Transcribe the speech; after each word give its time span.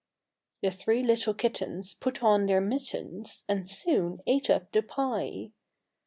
The 0.63 0.71
three 0.71 1.03
little 1.03 1.35
kittens 1.35 1.93
Put 1.93 2.23
on 2.23 2.47
their 2.47 2.59
mittens, 2.59 3.43
And 3.47 3.69
soon 3.69 4.23
ate 4.25 4.49
up 4.49 4.71
the 4.71 4.81
pie. 4.81 5.51